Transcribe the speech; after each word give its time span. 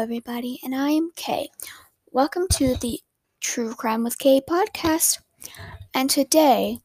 everybody, 0.00 0.58
and 0.64 0.74
I 0.74 0.92
am 0.92 1.10
Kay. 1.14 1.50
Welcome 2.10 2.48
to 2.52 2.74
the 2.74 3.00
True 3.38 3.74
Crime 3.74 4.02
with 4.02 4.18
Kay 4.18 4.40
podcast. 4.40 5.20
And 5.92 6.08
today 6.08 6.78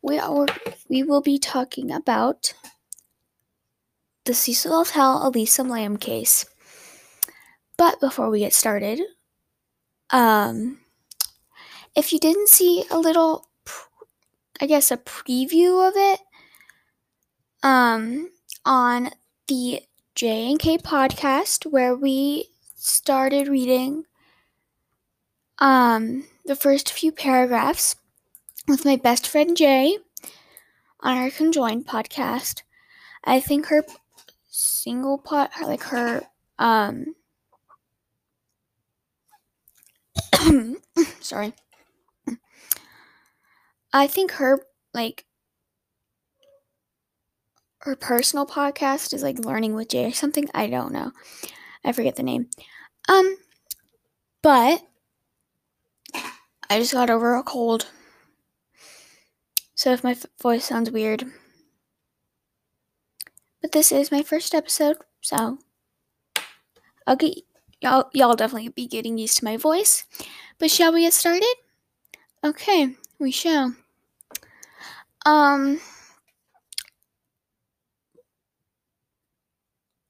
we 0.00 0.16
are 0.20 0.46
we 0.88 1.02
will 1.02 1.22
be 1.22 1.40
talking 1.40 1.90
about 1.90 2.54
the 4.26 4.32
Cecil 4.32 4.84
Hotel 4.84 5.26
Elisa 5.26 5.64
Lam 5.64 5.96
case. 5.96 6.46
But 7.76 7.98
before 7.98 8.30
we 8.30 8.38
get 8.38 8.54
started, 8.54 9.00
um, 10.10 10.78
if 11.96 12.12
you 12.12 12.20
didn't 12.20 12.48
see 12.48 12.84
a 12.92 12.98
little, 12.98 13.48
I 14.60 14.66
guess, 14.66 14.92
a 14.92 14.98
preview 14.98 15.88
of 15.88 15.94
it, 15.96 16.20
um, 17.64 18.30
on 18.64 19.10
the 19.48 19.82
J 20.14 20.48
and 20.48 20.60
K 20.60 20.78
podcast 20.78 21.66
where 21.66 21.96
we 21.96 22.51
started 22.84 23.46
reading 23.46 24.04
um 25.58 26.24
the 26.44 26.56
first 26.56 26.90
few 26.92 27.12
paragraphs 27.12 27.94
with 28.68 28.84
my 28.84 28.96
best 28.96 29.26
friend 29.26 29.56
Jay 29.56 29.98
on 31.00 31.16
our 31.16 31.30
conjoined 31.30 31.86
podcast. 31.86 32.62
I 33.24 33.40
think 33.40 33.66
her 33.66 33.84
single 34.50 35.18
pot 35.18 35.50
like 35.62 35.82
her 35.84 36.22
um 36.58 37.14
sorry. 41.20 41.54
I 43.92 44.06
think 44.06 44.32
her 44.32 44.60
like 44.92 45.24
her 47.78 47.96
personal 47.96 48.46
podcast 48.46 49.12
is 49.12 49.22
like 49.22 49.38
Learning 49.44 49.74
with 49.74 49.88
Jay 49.88 50.06
or 50.06 50.12
something. 50.12 50.48
I 50.54 50.68
don't 50.68 50.92
know. 50.92 51.12
I 51.84 51.92
forget 51.92 52.16
the 52.16 52.22
name. 52.22 52.48
Um, 53.08 53.36
but 54.42 54.82
I 56.70 56.78
just 56.78 56.92
got 56.92 57.10
over 57.10 57.34
a 57.36 57.42
cold. 57.42 57.86
So 59.74 59.92
if 59.92 60.04
my 60.04 60.12
f- 60.12 60.26
voice 60.40 60.64
sounds 60.64 60.90
weird. 60.90 61.24
But 63.60 63.72
this 63.72 63.92
is 63.92 64.10
my 64.10 64.22
first 64.22 64.54
episode, 64.54 64.96
so 65.20 65.58
okay, 67.06 67.42
y'all 67.80 68.10
y'all 68.12 68.34
definitely 68.34 68.70
be 68.70 68.86
getting 68.86 69.18
used 69.18 69.38
to 69.38 69.44
my 69.44 69.56
voice. 69.56 70.04
But 70.58 70.70
shall 70.70 70.92
we 70.92 71.02
get 71.02 71.12
started? 71.12 71.54
Okay, 72.44 72.96
we 73.18 73.30
shall. 73.30 73.74
Um 75.24 75.80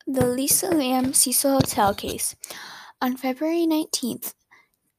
The 0.06 0.26
Lisa 0.26 0.66
Lam 0.66 1.14
Cecil 1.14 1.52
Hotel 1.52 1.94
case. 1.94 2.34
On 3.00 3.16
February 3.16 3.68
19th, 3.68 4.34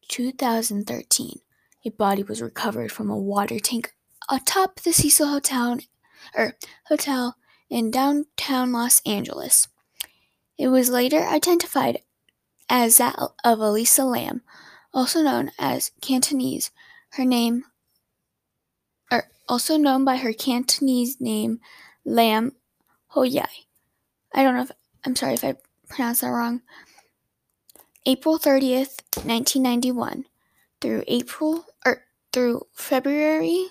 2013, 0.08 1.40
a 1.86 1.90
body 1.90 2.24
was 2.24 2.42
recovered 2.42 2.90
from 2.90 3.10
a 3.10 3.18
water 3.18 3.60
tank 3.60 3.94
atop 4.30 4.80
the 4.80 4.94
Cecil 4.94 5.28
Hotel, 5.28 5.80
er, 6.38 6.54
hotel 6.88 7.36
in 7.70 7.92
downtown 7.92 8.72
Los 8.72 9.02
Angeles. 9.06 9.68
It 10.58 10.70
was 10.70 10.90
later 10.90 11.20
identified 11.20 12.00
as 12.70 12.96
that 12.98 13.20
of 13.44 13.60
Elisa 13.60 14.06
Lam, 14.06 14.42
also 14.94 15.22
known 15.22 15.52
as 15.60 15.92
Cantonese. 16.02 16.72
Her 17.12 17.26
name, 17.26 17.66
or 19.12 19.26
also 19.50 19.76
known 19.76 20.06
by 20.06 20.16
her 20.16 20.32
Cantonese 20.32 21.20
name, 21.20 21.60
Lam 22.06 22.54
Hoyai. 23.14 23.66
I 24.34 24.44
don't 24.44 24.56
know 24.56 24.64
if 24.64 24.72
I'm 25.06 25.16
sorry 25.16 25.34
if 25.34 25.44
I 25.44 25.56
pronounced 25.90 26.22
that 26.22 26.30
wrong. 26.30 26.62
April 28.06 28.38
30th, 28.38 29.02
1991 29.24 30.26
through 30.82 31.04
April 31.08 31.66
or 31.86 32.04
through 32.32 32.68
February 32.74 33.68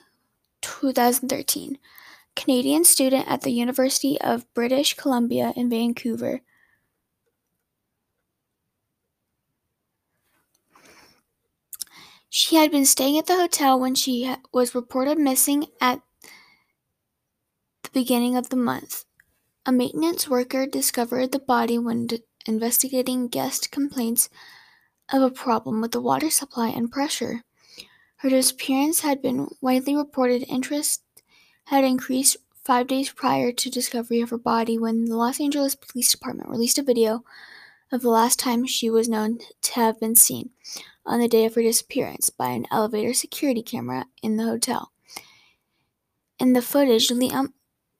2013. 0.62 1.78
Canadian 2.34 2.84
student 2.84 3.28
at 3.28 3.42
the 3.42 3.50
University 3.50 4.18
of 4.20 4.52
British 4.54 4.94
Columbia 4.94 5.52
in 5.54 5.68
Vancouver. 5.68 6.40
She 12.30 12.56
had 12.56 12.70
been 12.70 12.86
staying 12.86 13.18
at 13.18 13.26
the 13.26 13.36
hotel 13.36 13.78
when 13.78 13.94
she 13.94 14.34
was 14.52 14.74
reported 14.74 15.18
missing 15.18 15.66
at 15.82 16.00
the 17.82 17.90
beginning 17.92 18.36
of 18.36 18.48
the 18.48 18.56
month. 18.56 19.04
A 19.64 19.70
maintenance 19.70 20.28
worker 20.28 20.66
discovered 20.66 21.30
the 21.30 21.38
body 21.38 21.78
when 21.78 22.08
investigating 22.46 23.28
guest 23.28 23.70
complaints 23.70 24.28
of 25.12 25.22
a 25.22 25.30
problem 25.30 25.80
with 25.80 25.92
the 25.92 26.00
water 26.00 26.30
supply 26.30 26.68
and 26.68 26.90
pressure. 26.90 27.44
Her 28.16 28.30
disappearance 28.30 29.00
had 29.00 29.22
been 29.22 29.48
widely 29.60 29.94
reported. 29.94 30.44
Interest 30.48 31.02
had 31.66 31.84
increased 31.84 32.38
five 32.64 32.88
days 32.88 33.10
prior 33.10 33.52
to 33.52 33.70
discovery 33.70 34.20
of 34.20 34.30
her 34.30 34.38
body 34.38 34.78
when 34.78 35.04
the 35.04 35.16
Los 35.16 35.40
Angeles 35.40 35.76
Police 35.76 36.10
Department 36.10 36.50
released 36.50 36.78
a 36.78 36.82
video 36.82 37.22
of 37.92 38.02
the 38.02 38.10
last 38.10 38.40
time 38.40 38.66
she 38.66 38.90
was 38.90 39.08
known 39.08 39.38
to 39.60 39.74
have 39.74 40.00
been 40.00 40.16
seen 40.16 40.50
on 41.06 41.20
the 41.20 41.28
day 41.28 41.44
of 41.44 41.54
her 41.54 41.62
disappearance 41.62 42.30
by 42.30 42.48
an 42.48 42.66
elevator 42.72 43.14
security 43.14 43.62
camera 43.62 44.06
in 44.22 44.36
the 44.36 44.44
hotel. 44.44 44.90
In 46.40 46.52
the 46.52 46.62
footage, 46.62 47.08
Liam, 47.08 47.52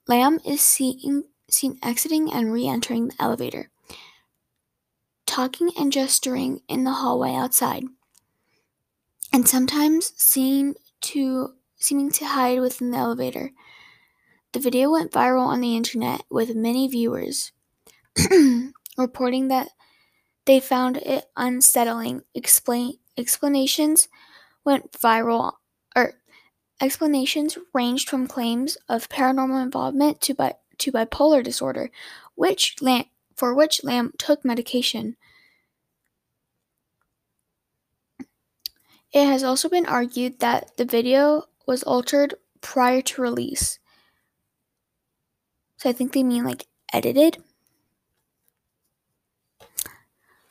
Lam 0.09 0.41
is 0.44 0.61
seen 0.61 1.25
seen 1.53 1.79
exiting 1.83 2.33
and 2.33 2.53
re 2.53 2.67
entering 2.67 3.09
the 3.09 3.15
elevator, 3.21 3.71
talking 5.27 5.71
and 5.79 5.93
gesturing 5.93 6.61
in 6.69 6.85
the 6.85 6.93
hallway 6.93 7.35
outside, 7.35 7.85
and 9.33 9.49
sometimes 9.49 10.12
seen 10.17 10.75
to 11.03 11.55
seeming 11.77 12.11
to 12.12 12.25
hide 12.25 12.61
within 12.61 12.91
the 12.91 12.99
elevator. 12.99 13.51
The 14.53 14.61
video 14.61 14.91
went 14.91 15.12
viral 15.12 15.47
on 15.47 15.61
the 15.61 15.77
internet 15.77 16.23
with 16.31 16.55
many 16.55 16.87
viewers 16.87 17.53
reporting 18.99 19.49
that 19.49 19.69
they 20.45 20.61
found 20.61 20.99
it 20.99 21.25
unsettling. 21.37 22.23
Explain 22.35 22.95
explanations 23.17 24.09
went 24.65 24.93
viral 24.93 25.53
or 25.97 26.15
explanations 26.81 27.59
ranged 27.73 28.09
from 28.09 28.27
claims 28.27 28.77
of 28.89 29.09
paranormal 29.09 29.62
involvement 29.62 30.21
to 30.21 30.35
bi- 30.35 30.55
to 30.82 30.93
bipolar 30.93 31.43
disorder, 31.43 31.91
which 32.34 32.76
Lam, 32.81 33.04
for 33.34 33.54
which 33.54 33.82
Lam 33.82 34.12
took 34.19 34.44
medication. 34.44 35.16
It 39.12 39.26
has 39.26 39.44
also 39.44 39.69
been 39.69 39.87
argued 39.87 40.41
that 40.41 40.76
the 40.76 40.84
video 40.84 41.44
was 41.66 41.82
altered 41.82 42.34
prior 42.60 43.03
to 43.03 43.22
release. 43.22 43.78
So 45.76 45.91
I 45.91 45.93
think 45.93 46.12
they 46.12 46.22
mean 46.22 46.44
like 46.44 46.66
edited. 46.93 47.43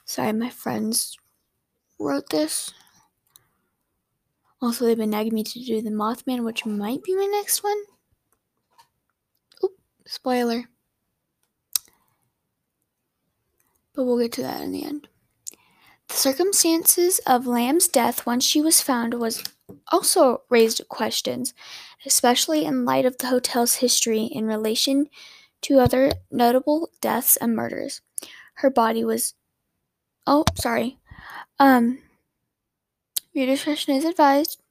Sorry, 0.06 0.34
my 0.34 0.50
friends 0.50 1.18
wrote 1.98 2.30
this. 2.30 2.74
Also, 4.62 4.86
they've 4.86 4.98
been 4.98 5.10
nagging 5.10 5.34
me 5.34 5.44
to 5.44 5.60
do 5.60 5.82
the 5.82 5.90
Mothman, 5.90 6.44
which 6.44 6.66
might 6.66 7.02
be 7.04 7.16
my 7.16 7.26
next 7.26 7.64
one. 7.64 7.78
Spoiler. 10.12 10.66
But 13.96 14.04
we'll 14.04 14.20
get 14.20 14.34
to 14.34 14.42
that 14.42 14.62
in 14.62 14.74
the 14.74 14.84
end. 14.84 15.08
The 16.10 16.14
circumstances 16.14 17.22
of 17.26 17.48
Lam's 17.48 17.88
death 17.88 18.26
once 18.26 18.44
she 18.44 18.60
was 18.60 18.82
found 18.82 19.14
was 19.14 19.42
also 19.88 20.42
raised 20.50 20.82
questions, 20.90 21.54
especially 22.06 22.66
in 22.66 22.84
light 22.84 23.06
of 23.06 23.20
the 23.20 23.28
hotel's 23.28 23.76
history 23.76 24.24
in 24.24 24.48
relation 24.48 25.08
to 25.62 25.80
other 25.80 26.12
notable 26.30 26.90
deaths 27.00 27.38
and 27.38 27.56
murders. 27.56 28.02
Her 28.56 28.70
body 28.70 29.06
was 29.06 29.34
Oh, 30.28 30.44
sorry. 30.56 30.98
Um 31.58 32.00
your 33.32 33.46
discretion 33.46 33.96
is 33.96 34.04
advised. 34.04 34.62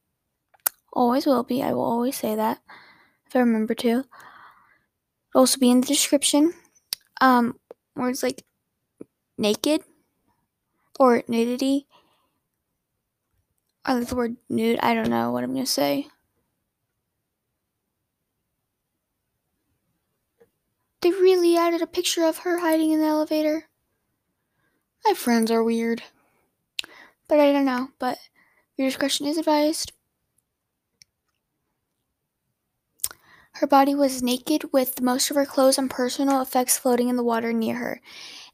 Always 0.92 1.24
will 1.24 1.44
be. 1.44 1.62
I 1.62 1.72
will 1.72 1.80
always 1.84 2.18
say 2.18 2.34
that 2.34 2.60
if 3.26 3.34
I 3.34 3.38
remember 3.38 3.72
to 3.76 4.04
also 5.34 5.58
be 5.58 5.70
in 5.70 5.80
the 5.80 5.86
description. 5.86 6.54
Um, 7.20 7.58
words 7.94 8.22
like 8.22 8.44
naked 9.38 9.82
or 10.98 11.22
nudity. 11.28 11.86
I 13.84 13.94
like 13.94 14.08
the 14.08 14.14
word 14.14 14.36
nude. 14.48 14.78
I 14.82 14.94
don't 14.94 15.10
know 15.10 15.30
what 15.32 15.44
I'm 15.44 15.52
gonna 15.52 15.66
say. 15.66 16.08
They 21.00 21.10
really 21.10 21.56
added 21.56 21.80
a 21.80 21.86
picture 21.86 22.24
of 22.24 22.38
her 22.38 22.58
hiding 22.58 22.90
in 22.90 23.00
the 23.00 23.06
elevator. 23.06 23.68
My 25.04 25.14
friends 25.14 25.50
are 25.50 25.64
weird. 25.64 26.02
But 27.26 27.40
I 27.40 27.52
don't 27.52 27.64
know. 27.64 27.88
But 27.98 28.18
your 28.76 28.88
discretion 28.88 29.26
is 29.26 29.38
advised. 29.38 29.92
Her 33.60 33.66
body 33.66 33.94
was 33.94 34.22
naked 34.22 34.72
with 34.72 35.02
most 35.02 35.30
of 35.30 35.36
her 35.36 35.44
clothes 35.44 35.76
and 35.76 35.90
personal 35.90 36.40
effects 36.40 36.78
floating 36.78 37.10
in 37.10 37.16
the 37.16 37.22
water 37.22 37.52
near 37.52 37.76
her. 37.76 38.00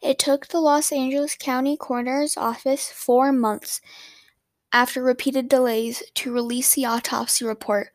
It 0.02 0.18
took 0.18 0.48
the 0.48 0.58
Los 0.58 0.90
Angeles 0.90 1.36
County 1.36 1.76
Coroner's 1.76 2.36
Office 2.36 2.90
four 2.90 3.30
months 3.30 3.80
after 4.72 5.04
repeated 5.04 5.48
delays 5.48 6.02
to 6.14 6.32
release 6.32 6.74
the 6.74 6.86
autopsy 6.86 7.44
report, 7.44 7.90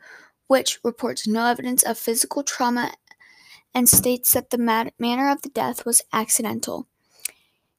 which 0.47 0.79
reports 0.85 1.27
no 1.27 1.47
evidence 1.47 1.83
of 1.83 1.97
physical 1.97 2.43
trauma 2.43 2.93
and 3.75 3.89
states 3.89 4.31
that 4.31 4.49
the 4.49 4.91
manner 4.97 5.29
of 5.29 5.41
the 5.41 5.49
death 5.49 5.85
was 5.85 6.01
accidental. 6.13 6.87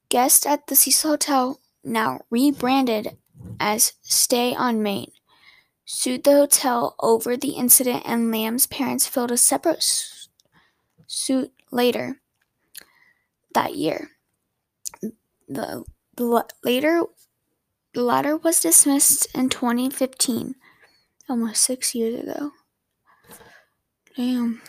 Guests 0.09 0.45
at 0.45 0.67
the 0.67 0.75
Cecil 0.75 1.09
Hotel, 1.09 1.59
now 1.83 2.19
rebranded 2.29 3.17
as 3.59 3.93
Stay 4.03 4.53
on 4.53 4.83
Main, 4.83 5.11
sued 5.85 6.23
the 6.23 6.31
hotel 6.31 6.95
over 6.99 7.35
the 7.35 7.51
incident, 7.51 8.03
and 8.05 8.31
Lam's 8.31 8.67
parents 8.67 9.07
filed 9.07 9.31
a 9.31 9.37
separate 9.37 9.83
suit 11.07 11.51
later 11.71 12.21
that 13.53 13.75
year. 13.75 14.11
The, 15.47 15.83
the 16.15 16.45
later 16.63 17.03
the 17.93 18.01
latter 18.01 18.35
was 18.35 18.59
dismissed 18.59 19.27
in 19.35 19.49
2015, 19.49 20.55
almost 21.29 21.61
six 21.61 21.93
years 21.93 22.19
ago. 22.19 22.51
Damn. 24.17 24.61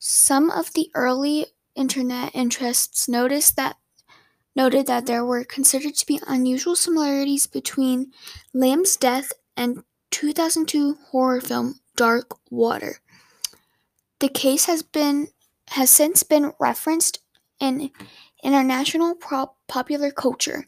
Some 0.00 0.50
of 0.50 0.72
the 0.72 0.90
early 0.94 1.46
internet 1.76 2.34
interests 2.34 3.08
noticed 3.08 3.54
that 3.56 3.76
noted 4.56 4.86
that 4.88 5.06
there 5.06 5.24
were 5.24 5.44
considered 5.44 5.94
to 5.94 6.06
be 6.06 6.20
unusual 6.26 6.74
similarities 6.74 7.46
between 7.46 8.12
Lam's 8.52 8.96
death 8.96 9.32
and 9.56 9.84
2002 10.10 10.98
horror 11.10 11.40
film 11.40 11.80
Dark 11.96 12.38
Water. 12.50 12.98
The 14.20 14.28
case 14.28 14.66
has 14.66 14.82
been 14.82 15.28
has 15.70 15.90
since 15.90 16.22
been 16.22 16.52
referenced 16.58 17.20
in 17.60 17.90
international 18.42 19.14
prop 19.14 19.56
popular 19.66 20.10
culture. 20.10 20.66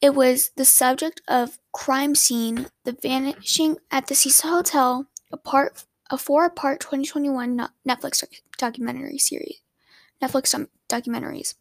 It 0.00 0.14
was 0.14 0.50
the 0.56 0.64
subject 0.64 1.22
of 1.28 1.58
Crime 1.72 2.14
Scene, 2.14 2.66
The 2.84 2.92
Vanishing 2.92 3.76
at 3.90 4.08
the 4.08 4.14
Cecil 4.14 4.50
Hotel, 4.50 5.06
a 5.32 5.36
part 5.36 5.84
a 6.10 6.18
four-part 6.18 6.80
2021 6.80 7.68
Netflix 7.88 8.22
documentary 8.58 9.18
series. 9.18 9.60
Netflix 10.22 10.54
documentaries. 10.88 11.54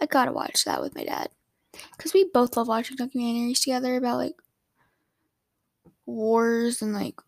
I 0.00 0.06
gotta 0.06 0.32
watch 0.32 0.64
that 0.64 0.80
with 0.80 0.94
my 0.94 1.04
dad 1.04 1.30
because 1.96 2.14
we 2.14 2.24
both 2.24 2.56
love 2.56 2.68
watching 2.68 2.96
documentaries 2.96 3.60
together 3.60 3.96
about 3.96 4.18
like 4.18 4.36
wars 6.08 6.82
and 6.82 6.92
like 6.92 7.20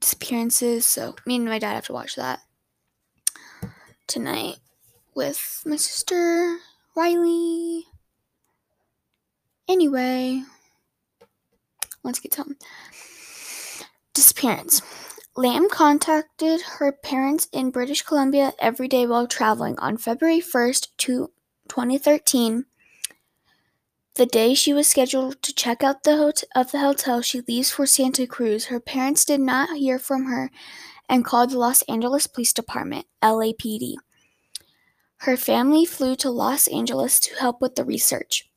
disappearances. 0.00 0.86
So 0.86 1.16
me 1.26 1.36
and 1.36 1.44
my 1.44 1.58
dad 1.58 1.74
have 1.74 1.86
to 1.86 1.92
watch 1.92 2.16
that 2.16 2.40
tonight 4.06 4.56
with 5.14 5.62
my 5.66 5.76
sister 5.76 6.58
Riley. 6.94 7.84
Anyway, 9.68 10.42
let's 12.02 12.20
get 12.20 12.34
home. 12.34 12.56
Disappearance. 14.14 14.82
Lam 15.34 15.70
contacted 15.70 16.60
her 16.60 16.92
parents 16.92 17.48
in 17.52 17.70
British 17.70 18.02
Columbia 18.02 18.52
every 18.58 18.86
day 18.86 19.06
while 19.06 19.26
traveling. 19.26 19.78
On 19.78 19.96
February 19.96 20.40
1st, 20.40 20.88
2013, 20.98 22.66
the 24.14 24.26
day 24.26 24.54
she 24.54 24.72
was 24.72 24.88
scheduled 24.88 25.40
to 25.42 25.54
check 25.54 25.82
out 25.82 26.02
the 26.02 26.16
hot- 26.16 26.44
of 26.54 26.70
the 26.72 26.80
hotel, 26.80 27.22
she 27.22 27.40
leaves 27.40 27.70
for 27.70 27.86
Santa 27.86 28.26
Cruz. 28.26 28.66
Her 28.66 28.80
parents 28.80 29.24
did 29.24 29.40
not 29.40 29.76
hear 29.76 29.98
from 29.98 30.26
her 30.26 30.50
and 31.08 31.24
called 31.24 31.50
the 31.50 31.58
Los 31.58 31.82
Angeles 31.82 32.26
Police 32.26 32.52
Department, 32.52 33.06
LAPD. 33.22 33.96
Her 35.18 35.36
family 35.36 35.84
flew 35.84 36.16
to 36.16 36.30
Los 36.30 36.68
Angeles 36.68 37.20
to 37.20 37.34
help 37.36 37.60
with 37.60 37.76
the 37.76 37.84
research. 37.84 38.50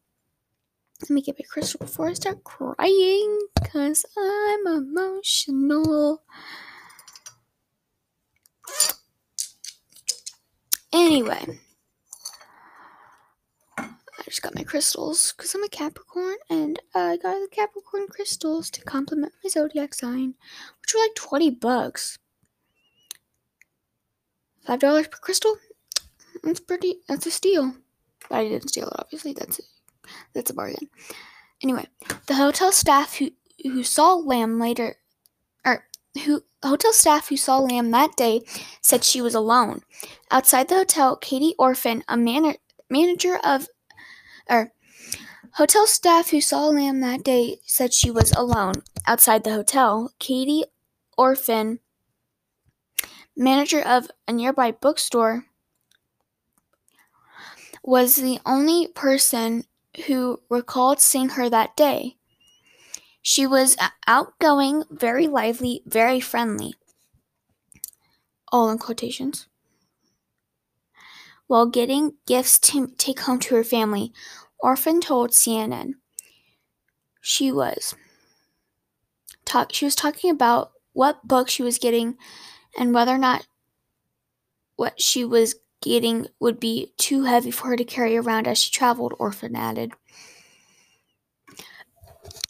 Let 1.02 1.10
me 1.10 1.22
get 1.22 1.38
my 1.38 1.46
crystal 1.50 1.80
before 1.80 2.08
I 2.08 2.14
start 2.14 2.44
crying 2.44 3.40
because 3.54 4.06
I'm 4.18 4.66
emotional. 4.68 6.24
Anyway, 10.94 11.60
I 14.26 14.32
just 14.32 14.42
got 14.42 14.56
my 14.56 14.64
crystals 14.64 15.34
because 15.36 15.54
I'm 15.54 15.64
a 15.64 15.70
Capricorn 15.70 16.38
and 16.50 16.80
I 16.96 17.18
got 17.18 17.40
the 17.40 17.48
Capricorn 17.52 18.08
crystals 18.08 18.72
to 18.72 18.82
complement 18.82 19.34
my 19.44 19.50
zodiac 19.50 19.94
sign, 19.94 20.34
which 20.82 20.94
were 20.94 21.02
like 21.02 21.16
20 21.16 21.52
bucks. 21.52 22.18
$5 24.68 25.12
per 25.12 25.18
crystal? 25.20 25.58
That's 26.44 26.60
pretty, 26.60 27.02
that's 27.08 27.28
a 27.28 27.32
steal. 27.32 27.76
But 28.28 28.38
I 28.38 28.44
didn't 28.46 28.70
steal 28.70 28.88
it, 28.88 28.96
obviously. 28.98 29.34
That's 29.34 29.60
it. 29.60 29.66
That's 30.34 30.50
a 30.50 30.54
bargain. 30.54 30.90
Anyway, 31.62 31.88
the 32.28 32.36
hotel 32.36 32.72
staff 32.72 33.18
who 33.18 33.32
who 33.64 33.84
saw 33.84 34.14
Lam 34.14 34.60
later, 34.60 34.98
or 35.66 35.86
who 36.26 36.44
hotel 36.64 36.94
staff 36.94 37.30
who 37.30 37.38
saw 37.38 37.60
Lam 37.60 37.92
that 37.92 38.16
day 38.16 38.42
said 38.82 39.04
she 39.04 39.22
was 39.22 39.34
alone. 39.34 39.82
Outside 40.30 40.68
the 40.68 40.76
hotel, 40.76 41.16
Katie 41.16 41.56
Orphan, 41.58 42.04
a 42.08 42.18
man- 42.18 42.58
manager 42.90 43.40
of, 43.44 43.68
or 44.50 44.72
hotel 45.54 45.88
staff 45.88 46.30
who 46.30 46.42
saw 46.42 46.68
Lam 46.68 47.00
that 47.02 47.24
day 47.24 47.60
said 47.66 47.94
she 47.94 48.12
was 48.12 48.32
alone. 48.34 48.74
Outside 49.06 49.44
the 49.44 49.54
hotel, 49.54 50.12
Katie 50.20 50.66
Orphan, 51.18 51.80
manager 53.36 53.82
of 53.82 54.10
a 54.28 54.34
nearby 54.34 54.72
bookstore, 54.72 55.46
was 57.84 58.16
the 58.16 58.40
only 58.46 58.88
person 58.88 59.66
who 60.08 60.42
recalled 60.50 61.00
seeing 61.00 61.30
her 61.30 61.50
that 61.50 61.76
day. 61.78 62.18
She 63.22 63.48
was 63.48 63.78
outgoing, 64.08 64.84
very 64.90 65.28
lively, 65.28 65.82
very 65.86 66.20
friendly. 66.20 66.76
All 68.52 68.70
in 68.70 68.78
quotations. 68.78 69.48
While 71.48 71.68
getting 71.68 72.14
gifts 72.26 72.58
to 72.60 72.88
take 72.98 73.22
home 73.22 73.40
to 73.40 73.56
her 73.56 73.64
family, 73.64 74.12
Orphan 74.60 75.00
told 75.00 75.32
CNN 75.32 75.94
she 77.22 77.52
was 77.52 77.96
talk 79.46 79.72
she 79.72 79.86
was 79.86 79.96
talking 79.96 80.30
about 80.32 80.72
what 80.94 81.28
book 81.28 81.50
she 81.50 81.62
was 81.64 81.78
getting 81.78 82.18
and 82.78 82.94
whether 82.94 83.14
or 83.14 83.18
not 83.18 83.48
what 84.76 85.02
she 85.02 85.24
was 85.24 85.56
getting 85.82 86.28
would 86.40 86.60
be 86.60 86.94
too 86.98 87.24
heavy 87.24 87.52
for 87.52 87.68
her 87.68 87.78
to 87.78 87.86
carry 87.86 88.18
around 88.18 88.48
as 88.48 88.58
she 88.58 88.72
traveled, 88.72 89.14
Orphan 89.20 89.56
added. 89.56 89.92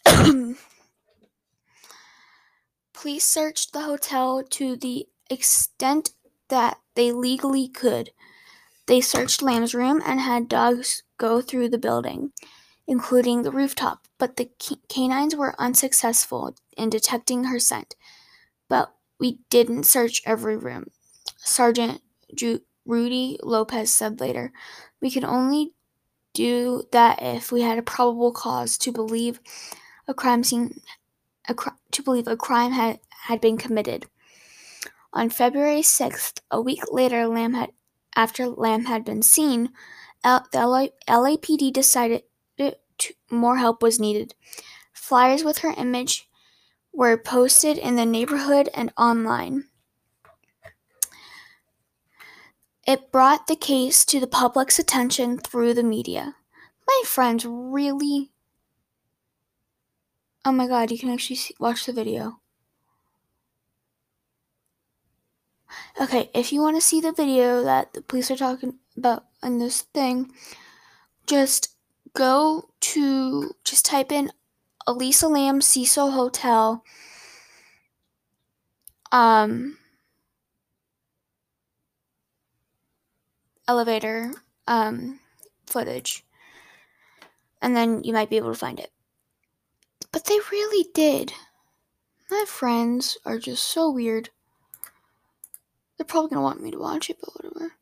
Police 2.92 3.24
searched 3.24 3.72
the 3.72 3.82
hotel 3.82 4.42
to 4.42 4.76
the 4.76 5.06
extent 5.28 6.10
that 6.48 6.78
they 6.94 7.12
legally 7.12 7.68
could. 7.68 8.10
They 8.86 9.00
searched 9.00 9.42
Lam's 9.42 9.74
room 9.74 10.02
and 10.04 10.20
had 10.20 10.48
dogs 10.48 11.02
go 11.18 11.40
through 11.40 11.70
the 11.70 11.78
building, 11.78 12.32
including 12.86 13.42
the 13.42 13.50
rooftop, 13.50 14.06
but 14.18 14.36
the 14.36 14.50
canines 14.88 15.34
were 15.34 15.60
unsuccessful 15.60 16.54
in 16.76 16.90
detecting 16.90 17.44
her 17.44 17.58
scent. 17.58 17.96
But 18.68 18.94
we 19.18 19.40
didn't 19.50 19.84
search 19.84 20.22
every 20.24 20.56
room. 20.56 20.90
Sergeant 21.38 22.00
Ju- 22.34 22.62
Rudy 22.84 23.38
Lopez 23.42 23.92
said 23.92 24.20
later. 24.20 24.52
We 25.00 25.10
could 25.10 25.24
only 25.24 25.72
do 26.32 26.84
that 26.92 27.20
if 27.22 27.50
we 27.50 27.62
had 27.62 27.78
a 27.78 27.82
probable 27.82 28.32
cause 28.32 28.76
to 28.78 28.92
believe 28.92 29.40
a 30.06 30.14
crime 30.14 30.44
scene 30.44 30.80
a 31.48 31.54
to 31.92 32.02
believe 32.02 32.26
a 32.26 32.36
crime 32.36 32.72
had, 32.72 33.00
had 33.26 33.40
been 33.40 33.56
committed. 33.56 34.06
On 35.12 35.30
February 35.30 35.80
6th, 35.80 36.40
a 36.50 36.60
week 36.60 36.82
later, 36.90 37.26
Lamb 37.26 37.54
had, 37.54 37.70
after 38.16 38.48
Lam 38.48 38.86
had 38.86 39.04
been 39.04 39.22
seen, 39.22 39.70
L, 40.24 40.44
the 40.50 40.66
LA, 40.66 40.88
LAPD 41.06 41.72
decided 41.72 42.22
to, 42.58 43.14
more 43.30 43.58
help 43.58 43.82
was 43.82 44.00
needed. 44.00 44.34
Flyers 44.92 45.44
with 45.44 45.58
her 45.58 45.74
image 45.76 46.28
were 46.92 47.16
posted 47.18 47.76
in 47.76 47.96
the 47.96 48.06
neighborhood 48.06 48.70
and 48.74 48.92
online. 48.96 49.64
It 52.86 53.12
brought 53.12 53.46
the 53.46 53.56
case 53.56 54.04
to 54.06 54.18
the 54.18 54.26
public's 54.26 54.78
attention 54.78 55.38
through 55.38 55.74
the 55.74 55.82
media. 55.82 56.36
My 56.86 57.02
friends 57.04 57.44
really. 57.44 58.30
Oh 60.44 60.52
my 60.52 60.68
god, 60.68 60.90
you 60.90 60.98
can 60.98 61.10
actually 61.10 61.36
see, 61.36 61.54
watch 61.58 61.84
the 61.84 61.92
video. 61.92 62.40
Okay, 65.98 66.30
if 66.34 66.52
you 66.52 66.60
want 66.60 66.76
to 66.76 66.82
see 66.82 67.00
the 67.00 67.12
video 67.12 67.62
that 67.62 67.94
the 67.94 68.02
police 68.02 68.30
are 68.30 68.36
talking 68.36 68.74
about 68.98 69.24
in 69.42 69.58
this 69.58 69.80
thing, 69.80 70.30
just 71.26 71.74
go 72.12 72.68
to, 72.80 73.52
just 73.64 73.86
type 73.86 74.12
in 74.12 74.30
Elisa 74.86 75.26
Lam 75.26 75.62
Cecil 75.62 76.10
Hotel. 76.10 76.84
Um, 79.10 79.78
elevator 83.66 84.32
um, 84.66 85.18
footage, 85.66 86.24
and 87.62 87.74
then 87.74 88.04
you 88.04 88.12
might 88.12 88.28
be 88.28 88.36
able 88.36 88.52
to 88.52 88.58
find 88.58 88.78
it. 88.78 88.92
But 90.12 90.26
they 90.26 90.38
really 90.50 90.88
did. 90.92 91.32
My 92.30 92.44
friends 92.46 93.16
are 93.24 93.38
just 93.38 93.64
so 93.64 93.90
weird. 93.90 94.30
They're 95.96 96.04
probably 96.04 96.30
gonna 96.30 96.42
want 96.42 96.62
me 96.62 96.70
to 96.70 96.78
watch 96.78 97.10
it, 97.10 97.18
but 97.20 97.34
whatever. 97.34 97.72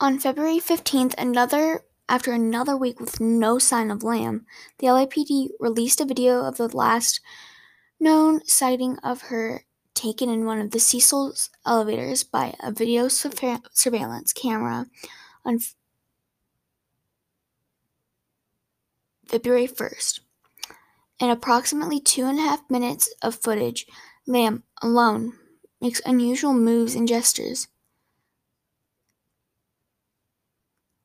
On 0.00 0.18
February 0.18 0.58
15th, 0.58 1.14
another 1.18 1.84
after 2.08 2.32
another 2.32 2.76
week 2.76 3.00
with 3.00 3.20
no 3.20 3.58
sign 3.58 3.90
of 3.90 4.02
Lam, 4.02 4.44
the 4.78 4.88
LAPD 4.88 5.48
released 5.58 6.00
a 6.00 6.04
video 6.04 6.44
of 6.44 6.58
the 6.58 6.68
last 6.68 7.20
known 7.98 8.44
sighting 8.44 8.98
of 8.98 9.22
her 9.22 9.64
taken 9.94 10.28
in 10.28 10.44
one 10.44 10.60
of 10.60 10.70
the 10.72 10.80
Cecil's 10.80 11.50
elevators 11.64 12.22
by 12.22 12.54
a 12.60 12.70
video 12.70 13.08
surveillance 13.08 14.32
camera 14.32 14.86
on 15.44 15.60
February 19.26 19.66
1st. 19.66 20.20
In 21.20 21.30
approximately 21.30 22.00
two 22.00 22.26
and 22.26 22.38
a 22.38 22.42
half 22.42 22.68
minutes 22.68 23.14
of 23.22 23.36
footage, 23.36 23.86
Lam 24.26 24.64
alone 24.82 25.38
makes 25.84 26.00
unusual 26.06 26.54
moves 26.54 26.94
and 26.94 27.06
gestures. 27.06 27.68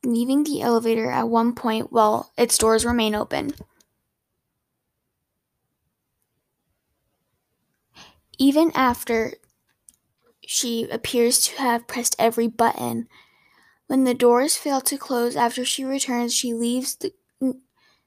Leaving 0.06 0.46
the 0.46 0.62
elevator 0.62 1.12
at 1.12 1.28
one 1.28 1.54
point 1.54 1.92
while 1.92 2.32
its 2.38 2.58
doors 2.58 2.86
remain 2.86 3.14
open. 3.14 3.52
Even 8.38 8.72
after 8.74 9.34
she 10.48 10.90
appears 10.90 11.42
to 11.42 11.58
have 11.58 11.86
pressed 11.86 12.16
every 12.18 12.48
button, 12.48 13.10
when 13.88 14.06
the 14.06 14.14
doors 14.14 14.56
fail 14.56 14.80
to 14.80 14.98
close 14.98 15.36
after 15.36 15.66
she 15.66 15.84
returns, 15.84 16.34
she 16.34 16.54
leaves 16.54 16.96
the, 16.96 17.12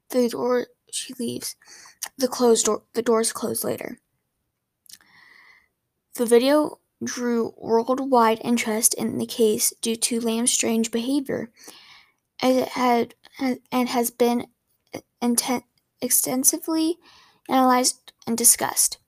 the 0.09 0.31
door 0.31 0.69
she 0.91 1.12
leaves. 1.19 1.55
The 2.17 2.29
closed 2.29 2.64
door 2.64 2.85
the 2.95 3.02
doors 3.02 3.31
close 3.31 3.62
later. 3.62 3.99
The 6.14 6.25
video 6.25 6.78
drew 7.04 7.52
worldwide 7.59 8.40
interest 8.42 8.95
in 8.95 9.19
the 9.19 9.26
case 9.26 9.75
due 9.83 9.97
to 9.97 10.21
Lam's 10.21 10.50
strange 10.50 10.90
behavior, 10.90 11.52
as 12.42 12.57
it 12.57 12.69
had 12.71 13.14
and 13.73 13.88
has 13.90 14.11
been 14.11 14.49
inten- 15.23 15.64
extensively 16.00 16.99
analyzed 17.49 18.12
and 18.26 18.38
discussed. 18.38 18.99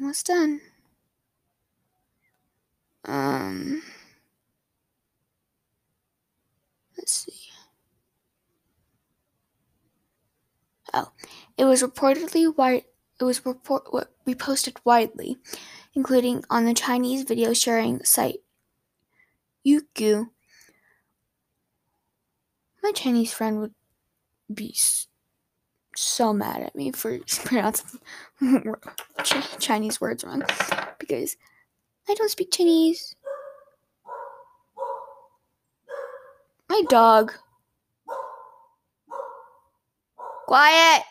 Almost 0.00 0.26
done. 0.26 0.62
Um, 3.04 3.82
let's 6.96 7.12
see. 7.12 7.50
Oh, 10.92 11.12
it 11.56 11.64
was 11.64 11.80
reportedly 11.80 12.52
wide. 12.56 12.86
It 13.18 13.24
was 13.24 13.46
report, 13.46 13.86
reposted 14.26 14.76
widely, 14.84 15.38
including 15.94 16.44
on 16.50 16.64
the 16.64 16.74
Chinese 16.74 17.24
video 17.24 17.54
sharing 17.54 18.04
site 18.04 18.40
Youku. 19.66 20.28
My 22.82 22.92
Chinese 22.92 23.32
friend 23.32 23.58
would 23.60 23.74
be 24.52 24.76
so 25.96 26.32
mad 26.32 26.62
at 26.62 26.76
me 26.76 26.92
for 26.92 27.18
pronouncing 27.44 28.00
Chinese 29.58 30.00
words 30.00 30.22
wrong 30.22 30.42
because 30.98 31.36
I 32.08 32.14
don't 32.14 32.30
speak 32.30 32.52
Chinese. 32.52 33.16
My 36.68 36.82
dog. 36.88 37.32
Quiet. 40.46 41.02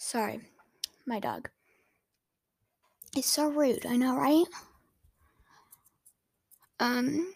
Sorry, 0.00 0.40
my 1.04 1.18
dog. 1.18 1.50
It's 3.16 3.26
so 3.26 3.48
rude, 3.48 3.84
I 3.84 3.96
know, 3.96 4.16
right? 4.16 4.44
Um, 6.78 7.34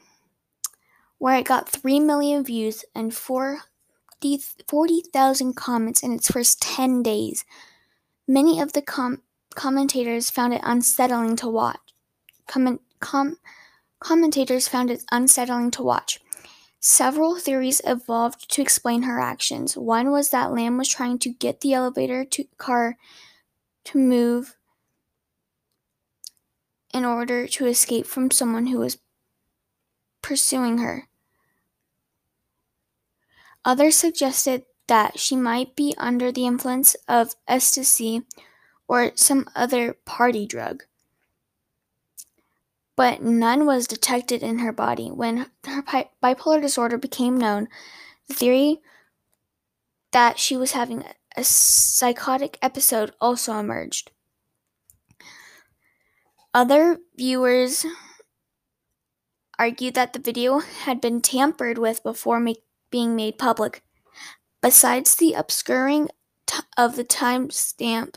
where 1.18 1.38
it 1.38 1.46
got 1.46 1.68
3 1.68 1.98
million 1.98 2.44
views 2.44 2.84
and 2.94 3.12
40,000 3.12 5.56
comments 5.56 6.04
in 6.04 6.12
its 6.12 6.30
first 6.30 6.62
10 6.62 7.02
days. 7.02 7.44
Many 8.28 8.60
of 8.60 8.74
the 8.74 8.82
com- 8.82 9.22
commentators 9.56 10.30
found 10.30 10.54
it 10.54 10.60
unsettling 10.62 11.34
to 11.36 11.48
watch. 11.48 11.80
Comment, 12.46 12.80
com- 13.00 13.38
commentators 13.98 14.68
found 14.68 14.88
it 14.88 15.02
unsettling 15.10 15.72
to 15.72 15.82
watch. 15.82 16.20
Several 16.84 17.36
theories 17.36 17.80
evolved 17.84 18.50
to 18.50 18.60
explain 18.60 19.02
her 19.02 19.20
actions. 19.20 19.76
One 19.76 20.10
was 20.10 20.30
that 20.30 20.52
Lam 20.52 20.76
was 20.76 20.88
trying 20.88 21.20
to 21.20 21.32
get 21.32 21.60
the 21.60 21.74
elevator 21.74 22.24
to 22.24 22.44
car 22.58 22.96
to 23.84 23.98
move 23.98 24.56
in 26.92 27.04
order 27.04 27.46
to 27.46 27.66
escape 27.66 28.04
from 28.04 28.32
someone 28.32 28.66
who 28.66 28.80
was 28.80 28.98
pursuing 30.22 30.78
her. 30.78 31.06
Others 33.64 33.94
suggested 33.94 34.64
that 34.88 35.20
she 35.20 35.36
might 35.36 35.76
be 35.76 35.94
under 35.98 36.32
the 36.32 36.46
influence 36.46 36.96
of 37.06 37.36
ecstasy 37.46 38.22
or 38.88 39.12
some 39.14 39.48
other 39.54 39.94
party 40.04 40.48
drug 40.48 40.82
but 43.02 43.20
none 43.20 43.66
was 43.66 43.88
detected 43.88 44.44
in 44.44 44.60
her 44.60 44.70
body. 44.70 45.08
When 45.08 45.50
her 45.66 45.82
bipolar 46.22 46.62
disorder 46.62 46.96
became 46.96 47.36
known, 47.36 47.66
the 48.28 48.34
theory 48.34 48.78
that 50.12 50.38
she 50.38 50.56
was 50.56 50.70
having 50.70 51.02
a 51.36 51.42
psychotic 51.42 52.60
episode 52.62 53.12
also 53.20 53.58
emerged. 53.58 54.12
Other 56.54 56.98
viewers 57.16 57.84
argued 59.58 59.94
that 59.94 60.12
the 60.12 60.20
video 60.20 60.60
had 60.60 61.00
been 61.00 61.20
tampered 61.20 61.78
with 61.78 62.04
before 62.04 62.38
make, 62.38 62.62
being 62.92 63.16
made 63.16 63.36
public. 63.36 63.82
Besides 64.60 65.16
the 65.16 65.32
obscuring 65.32 66.08
t- 66.46 66.62
of 66.76 66.94
the 66.94 67.04
timestamp, 67.04 68.14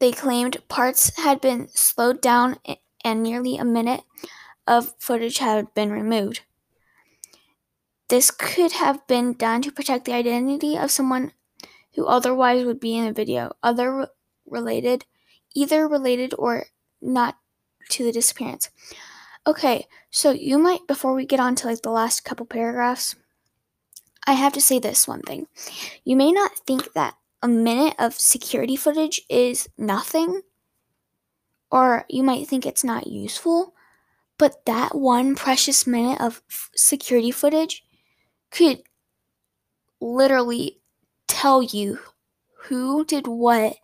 they 0.00 0.10
claimed 0.10 0.66
parts 0.66 1.16
had 1.16 1.40
been 1.40 1.68
slowed 1.68 2.20
down 2.20 2.58
eh, 2.66 2.74
and 3.04 3.22
nearly 3.22 3.56
a 3.56 3.64
minute 3.64 4.02
of 4.66 4.94
footage 4.98 5.38
had 5.38 5.72
been 5.74 5.92
removed. 5.92 6.40
This 8.08 8.30
could 8.30 8.72
have 8.72 9.06
been 9.06 9.34
done 9.34 9.62
to 9.62 9.72
protect 9.72 10.04
the 10.04 10.12
identity 10.14 10.76
of 10.76 10.90
someone 10.90 11.32
who 11.94 12.06
otherwise 12.06 12.64
would 12.64 12.80
be 12.80 12.96
in 12.96 13.04
the 13.04 13.12
video, 13.12 13.52
other 13.62 14.08
related, 14.46 15.04
either 15.54 15.86
related 15.86 16.34
or 16.38 16.66
not 17.00 17.36
to 17.90 18.04
the 18.04 18.12
disappearance. 18.12 18.70
Okay, 19.46 19.86
so 20.10 20.30
you 20.30 20.58
might 20.58 20.86
before 20.86 21.14
we 21.14 21.26
get 21.26 21.40
on 21.40 21.54
to 21.56 21.66
like 21.66 21.82
the 21.82 21.90
last 21.90 22.24
couple 22.24 22.46
paragraphs, 22.46 23.14
I 24.26 24.32
have 24.32 24.54
to 24.54 24.60
say 24.60 24.78
this 24.78 25.06
one 25.06 25.20
thing. 25.20 25.46
You 26.04 26.16
may 26.16 26.32
not 26.32 26.58
think 26.66 26.94
that 26.94 27.16
a 27.42 27.48
minute 27.48 27.94
of 27.98 28.14
security 28.14 28.74
footage 28.74 29.20
is 29.28 29.68
nothing, 29.76 30.40
or 31.74 32.04
you 32.08 32.22
might 32.22 32.46
think 32.46 32.64
it's 32.64 32.84
not 32.84 33.08
useful, 33.08 33.74
but 34.38 34.64
that 34.64 34.94
one 34.94 35.34
precious 35.34 35.88
minute 35.88 36.20
of 36.20 36.40
security 36.76 37.32
footage 37.32 37.84
could 38.52 38.84
literally 40.00 40.78
tell 41.26 41.64
you 41.64 41.98
who 42.66 43.04
did 43.04 43.26
what 43.26 43.74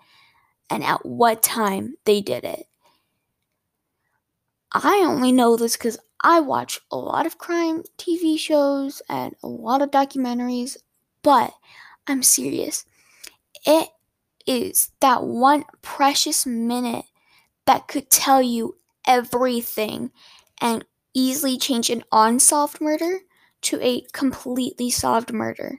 and 0.70 0.85
at 0.85 1.04
what 1.04 1.42
time 1.42 1.97
they 2.04 2.20
did 2.20 2.44
it. 2.44 2.66
I 4.70 5.02
only 5.04 5.32
know 5.32 5.56
this 5.56 5.76
because 5.76 5.99
I 6.23 6.38
watch 6.38 6.80
a 6.92 6.97
lot 6.97 7.26
of 7.26 7.38
crime 7.38 7.82
TV 7.99 8.38
shows 8.38 9.02
and 9.09 9.35
a 9.42 9.49
lot 9.49 9.82
of 9.82 9.90
documentaries, 9.90 10.76
but 11.25 11.52
I'm 12.06 12.23
serious. 12.23 12.85
It 13.66 13.88
is 14.47 14.92
that 15.00 15.25
one 15.25 15.64
precious 15.82 16.47
minute 16.47 17.06
that 17.70 17.86
could 17.86 18.10
tell 18.10 18.42
you 18.42 18.74
everything 19.06 20.10
and 20.60 20.84
easily 21.14 21.56
change 21.56 21.88
an 21.88 22.02
unsolved 22.10 22.80
murder 22.80 23.20
to 23.62 23.80
a 23.80 24.00
completely 24.12 24.90
solved 24.90 25.32
murder. 25.32 25.78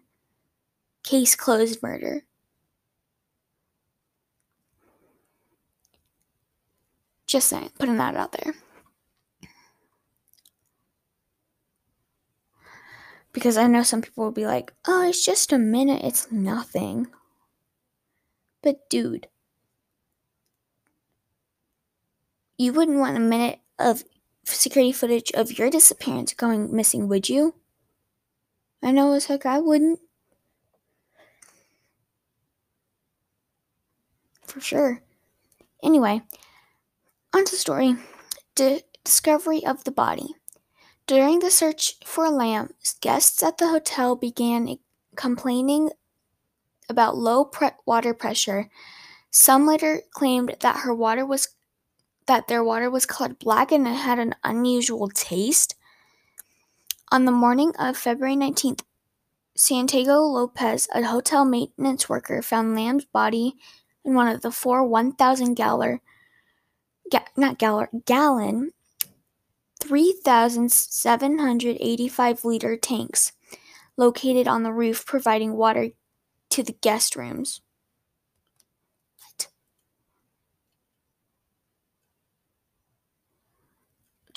Case 1.04 1.36
closed 1.36 1.84
murder. 1.84 2.24
Just 7.28 7.50
saying, 7.50 7.72
putting 7.78 7.98
that 7.98 8.16
out 8.16 8.32
there. 8.32 8.54
Because 13.34 13.58
I 13.58 13.68
know 13.68 13.84
some 13.84 14.02
people 14.02 14.24
will 14.24 14.32
be 14.32 14.48
like, 14.48 14.72
oh, 14.88 15.10
it's 15.10 15.26
just 15.26 15.52
a 15.52 15.58
minute, 15.58 16.06
it's 16.06 16.32
nothing. 16.32 17.08
But 18.64 18.90
dude, 18.90 19.28
you 22.62 22.72
wouldn't 22.72 23.00
want 23.00 23.18
a 23.18 23.20
minute 23.20 23.60
of 23.80 24.04
security 24.44 24.92
footage 24.92 25.32
of 25.32 25.58
your 25.58 25.72
disappearance 25.72 26.34
going 26.34 26.74
missing, 26.76 27.08
would 27.08 27.28
you? 27.28 27.56
I 28.84 28.92
know 28.92 29.14
it's 29.14 29.32
like 29.32 29.48
I 29.48 29.60
wouldn't. 29.60 30.00
For 34.46 34.62
sure. 34.62 35.02
Anyway, 35.82 36.22
on 37.34 37.46
to 37.46 37.52
the 37.52 37.58
story. 37.58 37.96
The 38.56 38.84
discovery 39.04 39.66
of 39.66 39.84
the 39.84 39.92
body. 39.92 40.36
During 41.08 41.40
the 41.40 41.50
search 41.50 41.96
for 42.06 42.30
Lam, 42.30 42.76
guests 43.02 43.42
at 43.42 43.58
the 43.58 43.70
hotel 43.70 44.16
began 44.16 44.78
complaining 45.16 45.90
about 46.88 47.18
low 47.18 47.44
pre- 47.44 47.70
water 47.88 48.14
pressure. 48.14 48.70
Some 49.32 49.66
later 49.66 50.02
claimed 50.12 50.58
that 50.60 50.82
her 50.82 50.94
water 50.94 51.26
was 51.26 51.56
that 52.28 52.48
their 52.48 52.64
water 52.64 52.90
was 52.90 53.06
colored 53.06 53.40
black 53.40 53.72
and 53.72 53.88
it 53.88 53.92
had 53.92 54.20
an 54.20 54.36
unusual 54.44 55.10
taste. 55.10 55.76
On 57.12 57.26
the 57.26 57.32
morning 57.32 57.74
of 57.78 57.98
February 57.98 58.36
19th, 58.36 58.82
Santiago 59.56 60.22
Lopez, 60.22 60.88
a 60.94 61.04
hotel 61.04 61.44
maintenance 61.44 62.08
worker, 62.08 62.42
found 62.42 62.76
Lam's 62.76 63.06
body 63.06 63.56
in 64.06 64.14
one 64.14 64.28
of 64.28 64.42
the 64.42 64.52
four 64.52 64.84
1,000 64.84 65.56
gallon, 65.56 66.00
ga- 67.12 67.26
not 67.36 67.58
gallon, 67.58 67.88
gallon, 68.06 68.72
3,785 69.82 72.46
liter 72.46 72.78
tanks 72.78 73.34
located 73.98 74.48
on 74.48 74.64
the 74.64 74.72
roof, 74.72 75.06
providing 75.06 75.54
water 75.54 75.90
to 76.50 76.64
the 76.64 76.76
guest 76.82 77.16
rooms. 77.16 77.62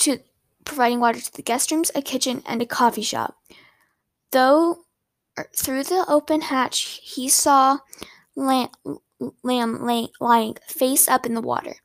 To 0.04 0.20
providing 0.64 1.00
water 1.00 1.20
to 1.20 1.32
the 1.32 1.42
guest 1.42 1.70
rooms, 1.70 1.90
a 1.94 2.02
kitchen, 2.02 2.42
and 2.46 2.60
a 2.60 2.66
coffee 2.66 3.02
shop. 3.02 3.38
Though 4.32 4.84
er, 5.38 5.48
through 5.56 5.84
the 5.84 6.04
open 6.08 6.42
hatch, 6.42 7.00
he 7.02 7.28
saw 7.28 7.78
Lam, 8.36 8.68
lying 10.20 10.56
face 10.66 11.08
up 11.08 11.24
in 11.24 11.34
the 11.34 11.40
water. 11.40 11.76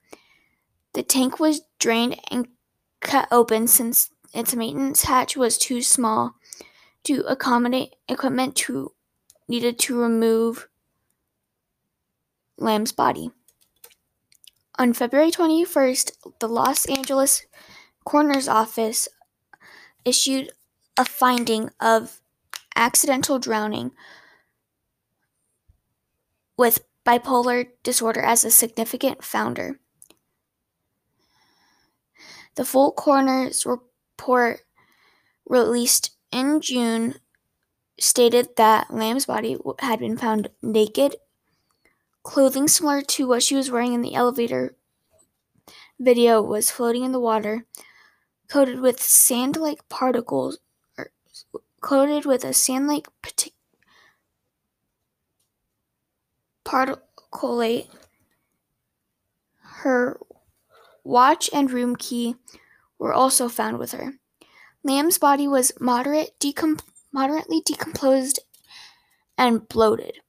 The 0.93 1.03
tank 1.03 1.39
was 1.39 1.61
drained 1.79 2.19
and 2.29 2.47
cut 2.99 3.27
open 3.31 3.67
since 3.67 4.09
its 4.33 4.55
maintenance 4.55 5.03
hatch 5.03 5.37
was 5.37 5.57
too 5.57 5.81
small 5.81 6.35
to 7.03 7.21
accommodate 7.21 7.95
equipment 8.07 8.55
to 8.57 8.93
needed 9.47 9.79
to 9.79 9.99
remove 9.99 10.67
Lam's 12.57 12.91
body. 12.91 13.31
On 14.77 14.93
February 14.93 15.31
21st, 15.31 16.11
the 16.39 16.47
Los 16.47 16.85
Angeles 16.85 17.45
coroner's 18.09 18.47
office 18.47 19.07
issued 20.03 20.49
a 20.97 21.05
finding 21.05 21.69
of 21.79 22.21
accidental 22.75 23.37
drowning 23.37 23.91
with 26.57 26.83
bipolar 27.05 27.67
disorder 27.83 28.19
as 28.19 28.43
a 28.43 28.49
significant 28.49 29.23
founder. 29.23 29.79
The 32.55 32.65
full 32.65 32.93
coroner's 32.93 33.63
report 33.63 34.61
released 35.47 36.09
in 36.31 36.61
June 36.61 37.13
stated 37.99 38.55
that 38.57 38.91
Lam's 38.91 39.27
body 39.27 39.55
had 39.77 39.99
been 39.99 40.17
found 40.17 40.49
naked, 40.63 41.17
clothing 42.23 42.67
similar 42.67 43.03
to 43.03 43.27
what 43.27 43.43
she 43.43 43.53
was 43.53 43.69
wearing 43.69 43.93
in 43.93 44.01
the 44.01 44.15
elevator 44.15 44.75
video 45.99 46.41
was 46.41 46.71
floating 46.71 47.03
in 47.03 47.11
the 47.11 47.19
water, 47.19 47.65
coated 48.49 48.79
with 48.79 49.01
sand-like 49.01 49.87
particles, 49.89 50.59
or 50.97 51.11
coated 51.81 52.25
with 52.25 52.43
a 52.43 52.53
sand-like 52.53 53.07
particulate. 56.65 57.87
Her 59.83 60.19
watch 61.03 61.49
and 61.53 61.71
room 61.71 61.95
key 61.95 62.35
were 62.97 63.13
also 63.13 63.47
found 63.49 63.77
with 63.79 63.91
her. 63.93 64.13
Lam's 64.83 65.17
body 65.17 65.47
was 65.47 65.71
moderate 65.79 66.31
decom- 66.39 66.81
moderately 67.11 67.61
decomposed 67.65 68.39
and 69.37 69.67
bloated. 69.67 70.19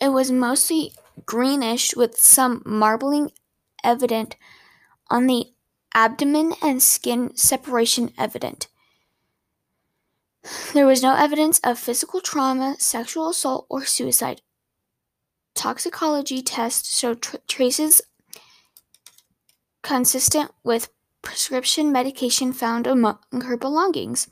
It 0.00 0.10
was 0.10 0.30
mostly 0.30 0.92
greenish 1.24 1.94
with 1.96 2.18
some 2.18 2.62
marbling 2.66 3.32
evident 3.82 4.36
on 5.10 5.26
the 5.26 5.46
abdomen 5.98 6.54
and 6.62 6.80
skin 6.80 7.34
separation 7.34 8.12
evident. 8.16 8.68
There 10.72 10.86
was 10.86 11.02
no 11.02 11.16
evidence 11.16 11.58
of 11.64 11.76
physical 11.76 12.20
trauma, 12.20 12.76
sexual 12.78 13.30
assault, 13.30 13.66
or 13.68 13.84
suicide. 13.84 14.40
Toxicology 15.56 16.40
tests 16.40 16.96
showed 16.96 17.20
tr- 17.20 17.38
traces 17.48 18.00
consistent 19.82 20.52
with 20.62 20.88
prescription 21.20 21.90
medication 21.90 22.52
found 22.52 22.86
among 22.86 23.18
her 23.32 23.56
belongings, 23.56 24.28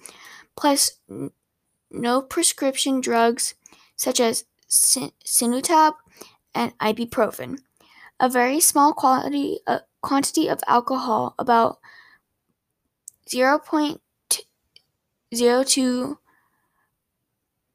plus 0.56 1.00
n- 1.10 1.32
no 1.90 2.22
prescription 2.22 3.00
drugs 3.00 3.54
such 3.96 4.20
as 4.20 4.44
sin- 4.68 5.10
Sinutab 5.24 5.94
and 6.54 6.78
ibuprofen. 6.78 7.58
A 8.18 8.28
very 8.28 8.60
small 8.60 8.94
quality, 8.94 9.58
uh, 9.66 9.80
quantity 10.00 10.48
of 10.48 10.60
alcohol, 10.66 11.34
about 11.38 11.78
0.02 13.28 16.18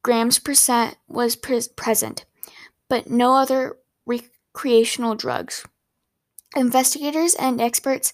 grams 0.02 0.40
percent, 0.40 0.98
was 1.08 1.36
pre- 1.36 1.62
present, 1.76 2.26
but 2.90 3.10
no 3.10 3.36
other 3.36 3.78
recreational 4.06 5.16
drugs. 5.16 5.66
Investigators 6.56 7.36
and 7.36 7.62
experts 7.62 8.14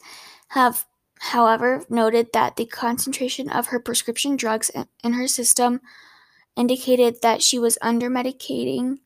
have, 0.50 0.86
however, 1.20 1.86
noted 1.90 2.28
that 2.34 2.56
the 2.56 2.66
concentration 2.66 3.50
of 3.50 3.68
her 3.68 3.80
prescription 3.80 4.36
drugs 4.36 4.70
in 5.04 5.14
her 5.14 5.28
system 5.28 5.82
indicated 6.58 7.22
that 7.22 7.42
she 7.42 7.58
was 7.58 7.78
under 7.82 8.10
medicating 8.10 8.98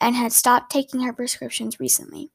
and 0.00 0.14
had 0.14 0.32
stopped 0.32 0.70
taking 0.70 1.00
her 1.00 1.12
prescriptions 1.12 1.78
recently. 1.78 2.30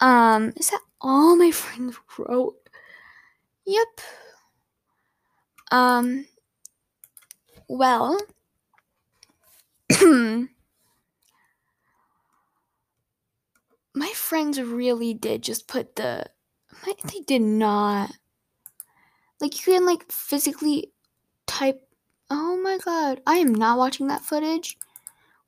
Um, 0.00 0.52
is 0.56 0.70
that 0.70 0.80
all 1.00 1.36
my 1.36 1.50
friends 1.50 1.96
wrote? 2.18 2.56
Yep. 3.66 4.00
Um, 5.70 6.26
well, 7.68 8.18
my 13.94 14.08
friends 14.14 14.60
really 14.60 15.14
did 15.14 15.42
just 15.42 15.66
put 15.66 15.96
the 15.96 16.24
they 17.04 17.20
did 17.26 17.42
not 17.42 18.12
like 19.40 19.54
you 19.66 19.72
can 19.74 19.84
like 19.86 20.10
physically 20.10 20.92
type 21.46 21.80
oh 22.30 22.56
my 22.62 22.78
god 22.84 23.20
i 23.26 23.36
am 23.36 23.54
not 23.54 23.78
watching 23.78 24.08
that 24.08 24.22
footage 24.22 24.76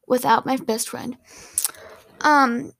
without 0.08 0.46
my 0.46 0.56
best 0.56 0.88
friend 0.88 1.16
um 2.22 2.72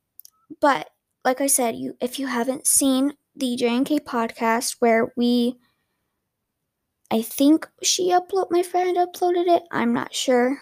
but 0.61 0.91
like 1.25 1.41
i 1.41 1.47
said 1.47 1.77
you 1.77 1.97
if 2.01 2.19
you 2.19 2.27
haven't 2.27 2.67
seen 2.67 3.13
the 3.37 3.57
jnk 3.57 4.01
podcast 4.01 4.77
where 4.81 5.13
we 5.17 5.57
i 7.11 7.21
think 7.23 7.69
she 7.83 8.11
upload 8.11 8.47
my 8.51 8.63
friend 8.63 8.97
uploaded 8.97 9.47
it 9.47 9.63
i'm 9.71 9.93
not 9.93 10.15
sure. 10.15 10.59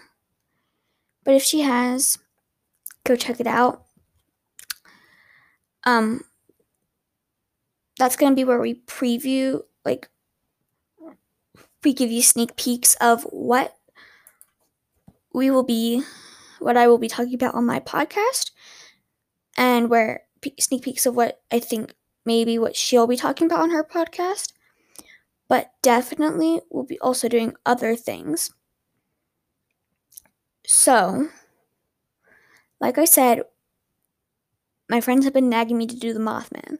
But 1.23 1.35
if 1.35 1.43
she 1.43 1.61
has 1.61 2.17
go 3.03 3.15
check 3.15 3.39
it 3.39 3.47
out. 3.47 3.83
Um, 5.83 6.21
that's 7.97 8.15
going 8.15 8.31
to 8.31 8.35
be 8.35 8.43
where 8.43 8.59
we 8.59 8.75
preview, 8.75 9.61
like, 9.85 10.09
we 11.83 11.93
give 11.93 12.11
you 12.11 12.21
sneak 12.21 12.55
peeks 12.55 12.95
of 12.95 13.23
what 13.23 13.75
we 15.33 15.49
will 15.49 15.63
be, 15.63 16.03
what 16.59 16.77
I 16.77 16.87
will 16.87 16.97
be 16.97 17.07
talking 17.07 17.33
about 17.33 17.55
on 17.55 17.65
my 17.65 17.79
podcast, 17.79 18.51
and 19.57 19.89
where 19.89 20.21
sneak 20.59 20.83
peeks 20.83 21.05
of 21.05 21.15
what 21.15 21.41
I 21.51 21.59
think 21.59 21.95
maybe 22.25 22.59
what 22.59 22.75
she'll 22.75 23.07
be 23.07 23.17
talking 23.17 23.47
about 23.47 23.61
on 23.61 23.71
her 23.71 23.83
podcast. 23.83 24.53
But 25.47 25.71
definitely, 25.81 26.61
we'll 26.69 26.83
be 26.83 26.99
also 26.99 27.27
doing 27.27 27.55
other 27.65 27.95
things. 27.95 28.51
So, 30.65 31.29
like 32.79 32.97
I 32.99 33.05
said, 33.05 33.41
my 34.89 35.01
friends 35.01 35.25
have 35.25 35.33
been 35.33 35.49
nagging 35.49 35.77
me 35.77 35.87
to 35.87 35.95
do 35.95 36.13
the 36.13 36.19
Mothman. 36.19 36.77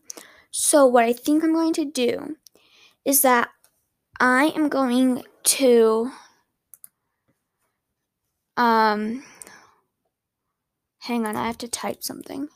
So, 0.52 0.86
what 0.86 1.04
I 1.04 1.14
think 1.14 1.44
I'm 1.44 1.54
going 1.54 1.74
to 1.74 1.86
do 1.86 2.38
is 3.06 3.22
that 3.22 3.50
I 4.20 4.52
am 4.56 4.70
going 4.70 5.24
to 5.44 6.12
um 8.58 9.24
hang 11.00 11.26
on, 11.26 11.36
I 11.36 11.48
have 11.48 11.58
to 11.60 11.68
type 11.68 12.04
something. 12.04 12.50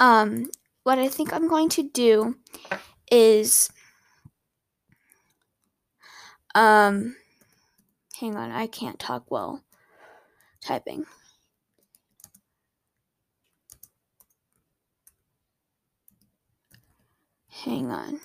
Um, 0.00 0.50
what 0.84 0.98
I 0.98 1.08
think 1.08 1.32
I'm 1.32 1.48
going 1.48 1.68
to 1.70 1.82
do 1.82 2.36
is 3.10 3.70
um 6.54 7.16
hang 8.20 8.36
on, 8.36 8.50
I 8.50 8.66
can't 8.66 8.98
talk 8.98 9.30
well 9.30 9.62
typing. 10.60 11.06
Hang 17.50 17.90
on. 17.90 18.20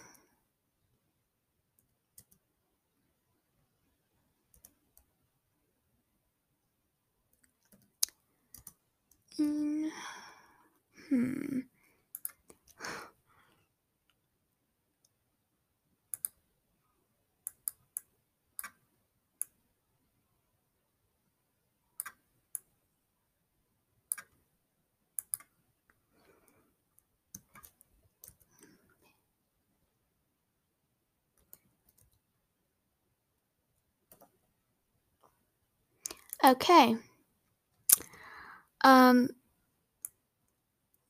Mm, 9.39 9.89
hmm. 11.13 11.59
Okay. 36.43 36.97
Um 38.83 39.29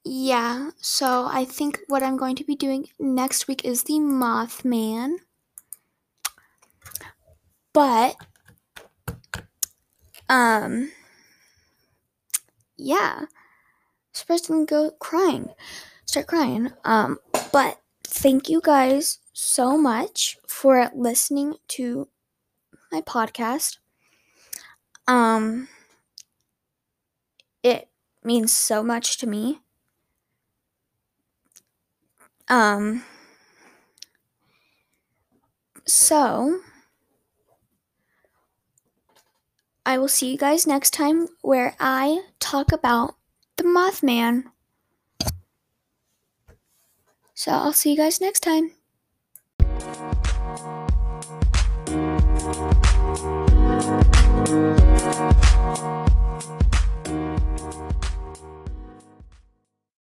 yeah, 0.06 0.72
so 0.82 1.28
I 1.32 1.46
think 1.46 1.80
what 1.88 2.04
I'm 2.04 2.18
going 2.18 2.36
to 2.38 2.44
be 2.44 2.56
doing 2.56 2.90
next 3.00 3.48
week 3.48 3.64
is 3.64 3.84
the 3.84 3.94
Mothman. 3.94 5.18
But 7.74 8.16
um 10.30 10.92
yeah. 12.78 13.26
Surprised 14.14 14.48
didn't 14.48 14.70
go 14.70 14.92
crying. 15.00 15.50
Start 16.06 16.28
crying. 16.28 16.72
Um, 16.84 17.20
but 17.52 17.82
thank 18.04 18.50
you 18.50 18.62
guys 18.62 19.20
so 19.34 19.78
much 19.78 20.38
for 20.48 20.92
listening 20.96 21.56
to 21.70 22.08
my 22.92 23.02
podcast. 23.02 23.78
Um 25.08 25.68
it 27.64 27.90
means 28.24 28.54
so 28.54 28.84
much 28.84 29.18
to 29.18 29.28
me. 29.28 29.63
Um, 32.54 33.04
so, 35.88 36.60
I 39.88 39.98
will 39.98 40.08
see 40.08 40.32
you 40.32 40.38
guys 40.38 40.68
next 40.68 40.92
time 40.92 41.30
where 41.42 41.76
I 41.80 42.26
talk 42.40 42.72
about 42.72 43.16
the 43.58 43.64
Mothman. 43.64 44.44
So, 47.34 47.52
I'll 47.52 47.74
see 47.74 47.90
you 47.90 47.98
guys 47.98 48.22
next 48.22 48.42
time. 48.42 48.74